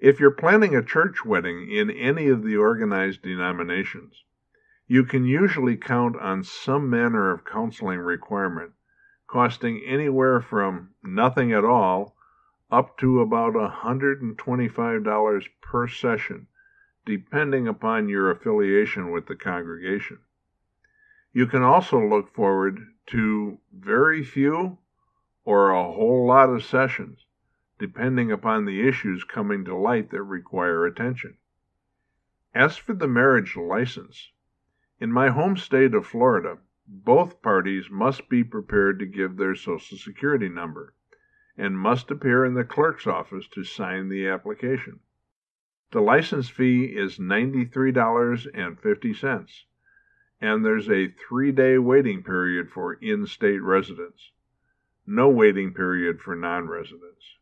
If 0.00 0.18
you're 0.18 0.32
planning 0.32 0.74
a 0.74 0.82
church 0.82 1.24
wedding 1.24 1.70
in 1.70 1.92
any 1.92 2.26
of 2.26 2.42
the 2.42 2.56
organized 2.56 3.22
denominations, 3.22 4.24
you 4.88 5.04
can 5.04 5.26
usually 5.26 5.76
count 5.76 6.16
on 6.16 6.42
some 6.42 6.90
manner 6.90 7.30
of 7.30 7.44
counseling 7.44 8.00
requirement, 8.00 8.72
costing 9.32 9.82
anywhere 9.86 10.42
from 10.42 10.90
nothing 11.02 11.52
at 11.54 11.64
all 11.64 12.14
up 12.70 12.98
to 12.98 13.20
about 13.20 13.54
$125 13.54 15.48
per 15.62 15.88
session 15.88 16.46
depending 17.06 17.66
upon 17.66 18.10
your 18.10 18.30
affiliation 18.30 19.10
with 19.10 19.26
the 19.26 19.34
congregation. 19.34 20.18
You 21.32 21.46
can 21.46 21.62
also 21.62 21.98
look 21.98 22.34
forward 22.34 22.78
to 23.06 23.58
very 23.72 24.22
few 24.22 24.76
or 25.44 25.70
a 25.70 25.82
whole 25.82 26.26
lot 26.26 26.50
of 26.50 26.62
sessions, 26.62 27.24
depending 27.78 28.30
upon 28.30 28.66
the 28.66 28.86
issues 28.86 29.24
coming 29.24 29.64
to 29.64 29.74
light 29.74 30.10
that 30.10 30.22
require 30.22 30.84
attention. 30.84 31.38
As 32.54 32.76
for 32.76 32.92
the 32.92 33.08
marriage 33.08 33.56
license, 33.56 34.30
in 35.00 35.10
my 35.10 35.30
home 35.30 35.56
state 35.56 35.94
of 35.94 36.06
Florida, 36.06 36.58
both 36.94 37.40
parties 37.40 37.88
must 37.90 38.28
be 38.28 38.44
prepared 38.44 38.98
to 38.98 39.06
give 39.06 39.36
their 39.36 39.54
Social 39.54 39.96
Security 39.96 40.50
number 40.50 40.92
and 41.56 41.78
must 41.78 42.10
appear 42.10 42.44
in 42.44 42.52
the 42.52 42.64
clerk's 42.64 43.06
office 43.06 43.48
to 43.48 43.64
sign 43.64 44.10
the 44.10 44.28
application. 44.28 45.00
The 45.90 46.02
license 46.02 46.50
fee 46.50 46.84
is 46.84 47.18
$93.50, 47.18 49.64
and 50.40 50.64
there's 50.64 50.90
a 50.90 51.08
three 51.08 51.50
day 51.50 51.78
waiting 51.78 52.22
period 52.22 52.70
for 52.70 52.92
in 52.94 53.26
state 53.26 53.62
residents, 53.62 54.30
no 55.06 55.30
waiting 55.30 55.72
period 55.72 56.20
for 56.20 56.36
non 56.36 56.68
residents. 56.68 57.38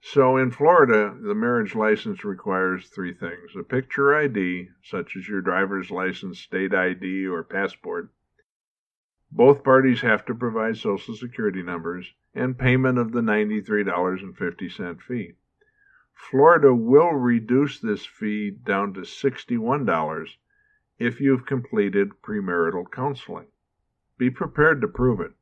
So 0.00 0.36
in 0.36 0.50
Florida, 0.50 1.16
the 1.20 1.34
marriage 1.34 1.76
license 1.76 2.24
requires 2.24 2.88
three 2.88 3.14
things 3.14 3.54
a 3.56 3.62
picture 3.62 4.16
ID, 4.16 4.70
such 4.82 5.16
as 5.16 5.28
your 5.28 5.40
driver's 5.40 5.92
license, 5.92 6.40
state 6.40 6.74
ID, 6.74 7.28
or 7.28 7.44
passport. 7.44 8.10
Both 9.34 9.64
parties 9.64 10.02
have 10.02 10.26
to 10.26 10.34
provide 10.34 10.76
social 10.76 11.16
security 11.16 11.62
numbers 11.62 12.12
and 12.34 12.58
payment 12.58 12.98
of 12.98 13.12
the 13.12 13.22
$93.50 13.22 15.00
fee. 15.00 15.32
Florida 16.12 16.74
will 16.74 17.14
reduce 17.14 17.80
this 17.80 18.04
fee 18.04 18.50
down 18.50 18.92
to 18.92 19.00
$61 19.00 20.36
if 20.98 21.18
you've 21.18 21.46
completed 21.46 22.10
premarital 22.22 22.90
counseling. 22.92 23.46
Be 24.18 24.30
prepared 24.30 24.82
to 24.82 24.88
prove 24.88 25.20
it. 25.20 25.32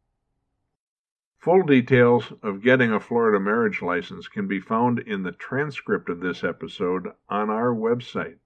Full 1.38 1.62
details 1.64 2.32
of 2.42 2.62
getting 2.62 2.92
a 2.92 3.00
Florida 3.00 3.40
marriage 3.40 3.82
license 3.82 4.28
can 4.28 4.46
be 4.46 4.60
found 4.60 5.00
in 5.00 5.24
the 5.24 5.32
transcript 5.32 6.08
of 6.08 6.20
this 6.20 6.44
episode 6.44 7.08
on 7.28 7.50
our 7.50 7.74
website 7.74 8.38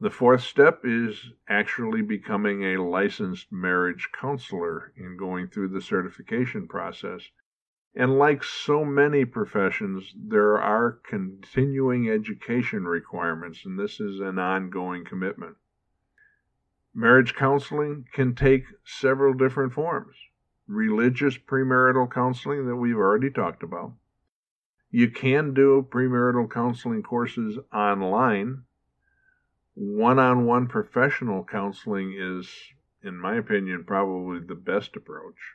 The 0.00 0.10
fourth 0.10 0.42
step 0.42 0.82
is 0.84 1.32
actually 1.48 2.02
becoming 2.02 2.62
a 2.62 2.80
licensed 2.80 3.50
marriage 3.50 4.10
counselor 4.12 4.92
and 4.96 5.18
going 5.18 5.48
through 5.48 5.68
the 5.70 5.80
certification 5.80 6.68
process. 6.68 7.22
And 7.96 8.16
like 8.16 8.44
so 8.44 8.84
many 8.84 9.24
professions, 9.24 10.14
there 10.16 10.60
are 10.60 11.00
continuing 11.02 12.08
education 12.08 12.84
requirements, 12.84 13.64
and 13.64 13.76
this 13.76 13.98
is 13.98 14.20
an 14.20 14.38
ongoing 14.38 15.04
commitment. 15.04 15.56
Marriage 16.94 17.34
counseling 17.34 18.04
can 18.12 18.36
take 18.36 18.66
several 18.84 19.34
different 19.34 19.72
forms. 19.72 20.14
Religious 20.68 21.36
premarital 21.36 22.12
counseling, 22.12 22.66
that 22.66 22.76
we've 22.76 22.96
already 22.96 23.30
talked 23.30 23.64
about. 23.64 23.94
You 24.92 25.10
can 25.10 25.54
do 25.54 25.84
premarital 25.90 26.50
counseling 26.52 27.02
courses 27.02 27.58
online. 27.72 28.62
One 29.80 30.18
on 30.18 30.44
one 30.44 30.66
professional 30.66 31.44
counseling 31.44 32.12
is, 32.12 32.72
in 33.00 33.16
my 33.16 33.36
opinion, 33.36 33.84
probably 33.84 34.40
the 34.40 34.56
best 34.56 34.96
approach. 34.96 35.54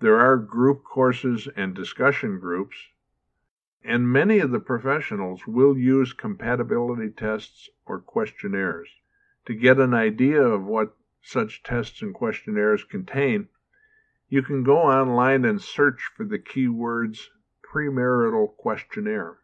There 0.00 0.18
are 0.18 0.36
group 0.36 0.84
courses 0.84 1.48
and 1.56 1.74
discussion 1.74 2.38
groups, 2.38 2.76
and 3.82 4.12
many 4.12 4.40
of 4.40 4.50
the 4.50 4.60
professionals 4.60 5.46
will 5.46 5.74
use 5.74 6.12
compatibility 6.12 7.08
tests 7.08 7.70
or 7.86 7.98
questionnaires. 7.98 8.90
To 9.46 9.54
get 9.54 9.80
an 9.80 9.94
idea 9.94 10.42
of 10.42 10.66
what 10.66 10.94
such 11.22 11.62
tests 11.62 12.02
and 12.02 12.12
questionnaires 12.12 12.84
contain, 12.84 13.48
you 14.28 14.42
can 14.42 14.64
go 14.64 14.76
online 14.76 15.46
and 15.46 15.62
search 15.62 16.10
for 16.14 16.26
the 16.26 16.38
keywords 16.38 17.30
premarital 17.62 18.54
questionnaire. 18.58 19.38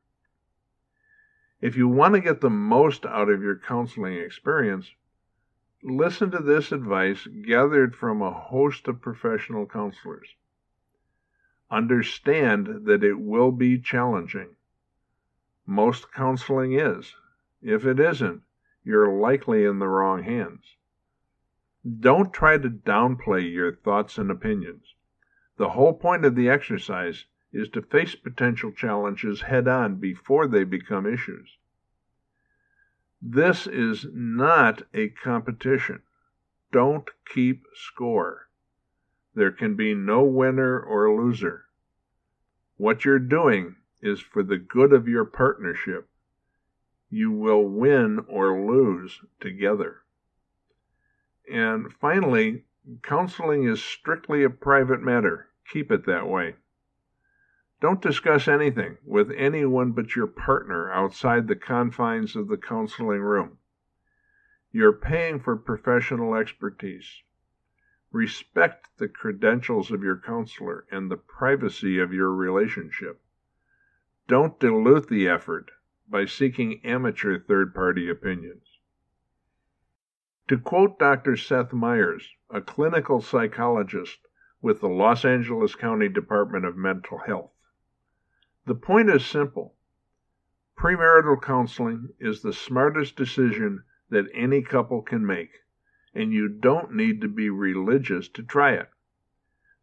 If 1.60 1.76
you 1.76 1.88
want 1.88 2.14
to 2.14 2.20
get 2.20 2.40
the 2.40 2.50
most 2.50 3.04
out 3.04 3.28
of 3.28 3.42
your 3.42 3.56
counseling 3.56 4.14
experience, 4.14 4.94
listen 5.82 6.30
to 6.30 6.38
this 6.38 6.72
advice 6.72 7.26
gathered 7.26 7.94
from 7.94 8.22
a 8.22 8.32
host 8.32 8.88
of 8.88 9.02
professional 9.02 9.66
counselors. 9.66 10.28
Understand 11.70 12.86
that 12.86 13.04
it 13.04 13.20
will 13.20 13.52
be 13.52 13.78
challenging. 13.78 14.56
Most 15.66 16.12
counseling 16.12 16.72
is. 16.72 17.14
If 17.62 17.84
it 17.84 18.00
isn't, 18.00 18.42
you're 18.82 19.12
likely 19.12 19.64
in 19.64 19.78
the 19.78 19.86
wrong 19.86 20.22
hands. 20.22 20.76
Don't 22.00 22.32
try 22.32 22.56
to 22.56 22.70
downplay 22.70 23.50
your 23.52 23.74
thoughts 23.74 24.18
and 24.18 24.30
opinions. 24.30 24.94
The 25.58 25.70
whole 25.70 25.92
point 25.92 26.24
of 26.24 26.34
the 26.34 26.48
exercise 26.48 27.26
is 27.52 27.68
to 27.70 27.82
face 27.82 28.14
potential 28.14 28.72
challenges 28.72 29.42
head 29.42 29.66
on 29.66 29.96
before 29.96 30.46
they 30.46 30.64
become 30.64 31.06
issues. 31.06 31.56
This 33.20 33.66
is 33.66 34.06
not 34.12 34.82
a 34.94 35.08
competition. 35.08 36.02
Don't 36.72 37.10
keep 37.26 37.64
score. 37.74 38.48
There 39.34 39.50
can 39.50 39.74
be 39.76 39.94
no 39.94 40.22
winner 40.22 40.80
or 40.80 41.14
loser. 41.14 41.66
What 42.76 43.04
you're 43.04 43.18
doing 43.18 43.76
is 44.00 44.20
for 44.20 44.42
the 44.42 44.58
good 44.58 44.92
of 44.92 45.08
your 45.08 45.24
partnership 45.24 46.08
you 47.10 47.32
will 47.32 47.64
win 47.64 48.24
or 48.28 48.64
lose 48.64 49.20
together. 49.40 50.02
And 51.52 51.92
finally, 51.92 52.62
counseling 53.02 53.64
is 53.64 53.82
strictly 53.82 54.44
a 54.44 54.50
private 54.50 55.02
matter. 55.02 55.48
Keep 55.72 55.90
it 55.90 56.06
that 56.06 56.28
way. 56.28 56.54
Don't 57.80 58.02
discuss 58.02 58.46
anything 58.46 58.98
with 59.06 59.30
anyone 59.30 59.92
but 59.92 60.14
your 60.14 60.26
partner 60.26 60.92
outside 60.92 61.48
the 61.48 61.56
confines 61.56 62.36
of 62.36 62.48
the 62.48 62.58
counseling 62.58 63.22
room. 63.22 63.56
You're 64.70 64.92
paying 64.92 65.40
for 65.40 65.56
professional 65.56 66.34
expertise. 66.34 67.22
Respect 68.12 68.88
the 68.98 69.08
credentials 69.08 69.90
of 69.90 70.02
your 70.02 70.18
counselor 70.18 70.84
and 70.90 71.10
the 71.10 71.16
privacy 71.16 71.98
of 71.98 72.12
your 72.12 72.34
relationship. 72.34 73.22
Don't 74.28 74.60
dilute 74.60 75.08
the 75.08 75.26
effort 75.26 75.70
by 76.06 76.26
seeking 76.26 76.84
amateur 76.84 77.38
third 77.38 77.74
party 77.74 78.10
opinions. 78.10 78.78
To 80.48 80.58
quote 80.58 80.98
Dr. 80.98 81.36
Seth 81.36 81.72
Myers, 81.72 82.28
a 82.50 82.60
clinical 82.60 83.22
psychologist 83.22 84.18
with 84.60 84.80
the 84.80 84.88
Los 84.88 85.24
Angeles 85.24 85.74
County 85.74 86.08
Department 86.08 86.64
of 86.66 86.76
Mental 86.76 87.18
Health, 87.18 87.52
the 88.70 88.74
point 88.76 89.10
is 89.10 89.26
simple. 89.26 89.74
Premarital 90.78 91.42
counseling 91.42 92.10
is 92.20 92.40
the 92.40 92.52
smartest 92.52 93.16
decision 93.16 93.82
that 94.10 94.30
any 94.32 94.62
couple 94.62 95.02
can 95.02 95.26
make, 95.26 95.50
and 96.14 96.32
you 96.32 96.46
don't 96.46 96.94
need 96.94 97.20
to 97.20 97.26
be 97.26 97.50
religious 97.50 98.28
to 98.28 98.44
try 98.44 98.74
it. 98.74 98.88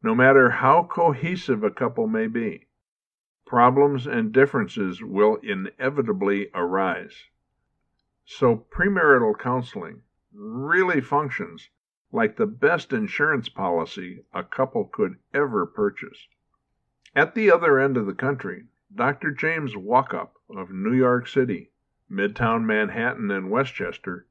No 0.02 0.16
matter 0.16 0.52
how 0.52 0.84
cohesive 0.90 1.66
a 1.66 1.70
couple 1.70 2.08
may 2.08 2.28
be, 2.28 2.68
problems 3.46 4.08
and 4.08 4.32
differences 4.32 5.04
will 5.04 5.36
inevitably 5.44 6.50
arise. 6.54 7.26
So, 8.24 8.56
premarital 8.72 9.38
counseling 9.38 10.04
really 10.32 11.02
functions 11.02 11.70
like 12.14 12.38
the 12.38 12.48
best 12.48 12.94
insurance 12.94 13.50
policy 13.50 14.24
a 14.34 14.46
couple 14.46 14.86
could 14.86 15.18
ever 15.34 15.66
purchase. 15.66 16.30
At 17.14 17.36
the 17.36 17.52
other 17.52 17.80
end 17.80 17.98
of 17.98 18.06
the 18.06 18.14
country, 18.14 18.64
Dr. 18.96 19.32
James 19.32 19.76
Walkup 19.76 20.32
of 20.50 20.72
New 20.72 20.94
York 20.94 21.28
City, 21.28 21.72
Midtown 22.10 22.66
Manhattan, 22.66 23.30
and 23.30 23.52
Westchester 23.52 24.28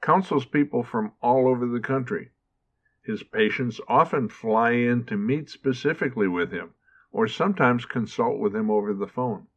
counsels 0.00 0.46
people 0.46 0.82
from 0.82 1.12
all 1.20 1.46
over 1.46 1.66
the 1.66 1.78
country. 1.78 2.30
His 3.02 3.22
patients 3.22 3.80
often 3.88 4.28
fly 4.28 4.70
in 4.70 5.04
to 5.04 5.16
meet 5.16 5.50
specifically 5.50 6.26
with 6.26 6.52
him 6.52 6.74
or 7.10 7.28
sometimes 7.28 7.84
consult 7.84 8.38
with 8.38 8.56
him 8.56 8.70
over 8.70 8.94
the 8.94 9.06
phone. 9.06 9.48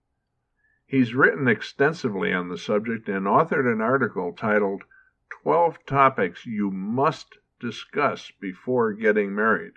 He's 0.86 1.15
written 1.15 1.48
extensively 1.48 2.34
on 2.34 2.50
the 2.50 2.58
subject 2.58 3.08
and 3.08 3.26
authored 3.26 3.71
an 3.71 3.80
article 3.80 4.34
titled 4.34 4.84
12 5.30 5.86
Topics 5.86 6.45
You 6.45 6.69
Must 6.69 7.38
Discuss 7.60 8.32
Before 8.32 8.91
Getting 8.91 9.34
Married. 9.34 9.74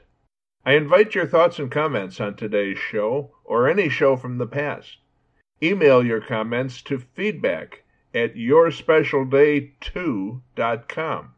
I 0.63 0.73
invite 0.73 1.15
your 1.15 1.25
thoughts 1.25 1.57
and 1.57 1.71
comments 1.71 2.21
on 2.21 2.35
today's 2.35 2.77
show 2.77 3.31
or 3.43 3.67
any 3.67 3.89
show 3.89 4.15
from 4.15 4.37
the 4.37 4.45
past. 4.45 4.97
Email 5.63 6.05
your 6.05 6.21
comments 6.21 6.83
to 6.83 6.99
feedback 6.99 7.81
at 8.13 8.35
yourspecialday2.com. 8.35 11.33